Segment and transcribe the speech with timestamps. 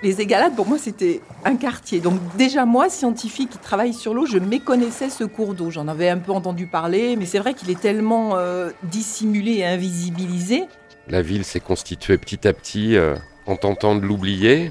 [0.00, 1.98] Les Égalades, pour moi, c'était un quartier.
[1.98, 5.70] Donc déjà, moi, scientifique qui travaille sur l'eau, je méconnaissais ce cours d'eau.
[5.70, 9.66] J'en avais un peu entendu parler, mais c'est vrai qu'il est tellement euh, dissimulé et
[9.66, 10.64] invisibilisé.
[11.08, 13.16] La ville s'est constituée petit à petit euh,
[13.46, 14.70] en tentant de l'oublier.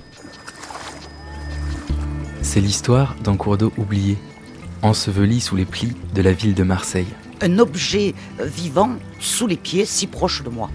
[2.42, 4.18] C'est l'histoire d'un cours d'eau oublié,
[4.82, 7.08] enseveli sous les plis de la ville de Marseille.
[7.42, 10.70] Un objet euh, vivant sous les pieds, si proche de moi.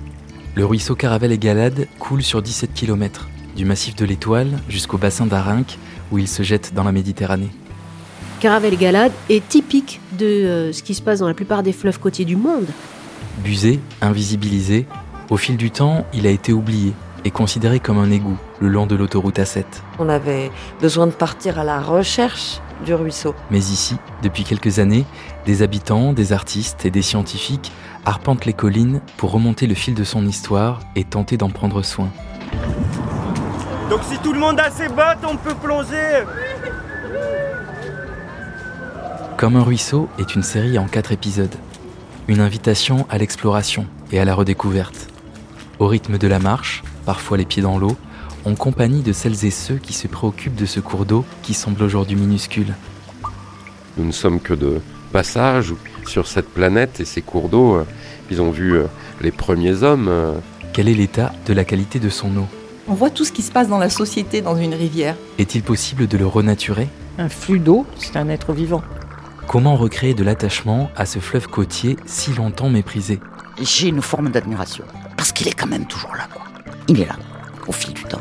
[0.55, 5.27] Le ruisseau Caravelle et Galade coule sur 17 km, du massif de l'Étoile jusqu'au bassin
[5.27, 5.79] d'Arinque,
[6.11, 7.51] où il se jette dans la Méditerranée.
[8.41, 12.01] Caravelle Galade est typique de euh, ce qui se passe dans la plupart des fleuves
[12.01, 12.67] côtiers du monde.
[13.45, 14.87] Busé, invisibilisé,
[15.31, 16.93] au fil du temps, il a été oublié
[17.25, 19.65] et considéré comme un égout le long de l'autoroute A7.
[19.99, 23.35] On avait besoin de partir à la recherche du ruisseau.
[23.51, 25.05] Mais ici, depuis quelques années,
[25.47, 27.73] des habitants, des artistes et des scientifiques
[28.05, 32.11] arpentent les collines pour remonter le fil de son histoire et tenter d'en prendre soin.
[33.91, 36.25] Donc si tout le monde a ses bottes, on peut plonger
[39.37, 41.55] Comme un ruisseau est une série en quatre épisodes.
[42.29, 45.09] Une invitation à l'exploration et à la redécouverte.
[45.79, 47.97] Au rythme de la marche, parfois les pieds dans l'eau,
[48.45, 51.83] en compagnie de celles et ceux qui se préoccupent de ce cours d'eau qui semble
[51.83, 52.75] aujourd'hui minuscule.
[53.99, 54.81] Nous ne sommes que de
[55.13, 55.75] passage
[56.07, 57.85] sur cette planète et ces cours d'eau.
[58.31, 58.85] Ils ont vu euh,
[59.21, 60.09] les premiers hommes.
[60.09, 60.33] euh,
[60.73, 62.47] Quel est l'état de la qualité de son eau?
[62.89, 65.15] On voit tout ce qui se passe dans la société dans une rivière.
[65.39, 66.89] Est-il possible de le renaturer?
[67.17, 68.83] Un flux d'eau, c'est un être vivant.
[69.47, 73.21] Comment recréer de l'attachement à ce fleuve côtier si longtemps méprisé?
[73.61, 74.85] J'ai une forme d'admiration.
[75.17, 76.43] Parce qu'il est quand même toujours là, quoi.
[76.89, 77.17] Il est là,
[77.69, 78.21] au fil du temps.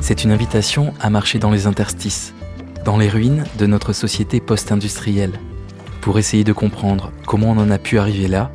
[0.00, 2.34] C'est une invitation à marcher dans les interstices,
[2.84, 5.38] dans les ruines de notre société post-industrielle,
[6.00, 8.50] pour essayer de comprendre comment on en a pu arriver là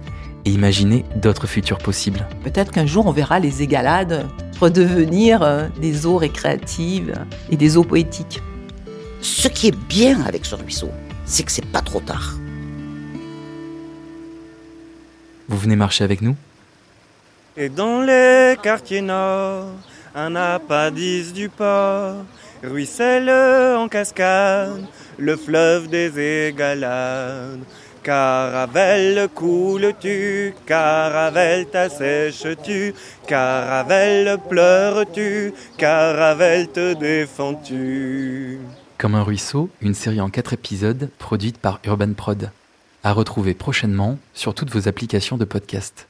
[0.48, 2.26] et imaginer d'autres futurs possibles.
[2.44, 4.26] Peut-être qu'un jour, on verra les Égalades
[4.62, 7.14] redevenir euh, des eaux récréatives
[7.52, 8.42] et des eaux poétiques.
[9.22, 10.90] Ce qui est bien avec ce ruisseau,
[11.26, 12.38] c'est que c'est pas trop tard.
[15.50, 16.36] Vous venez marcher avec nous?
[17.58, 19.66] Et dans les quartiers nord,
[20.16, 22.24] un appendice du port,
[22.64, 23.30] ruisselle
[23.78, 24.86] en cascade,
[25.18, 27.60] le fleuve des Égalades.
[28.08, 32.94] Caravelle coules-tu, caravelle t'assèches-tu,
[33.28, 38.60] caravelle pleures-tu, caravelle te défends-tu?
[38.98, 42.50] Comme un ruisseau, une série en quatre épisodes produite par Urban Prod.
[43.04, 46.07] À retrouver prochainement sur toutes vos applications de podcast.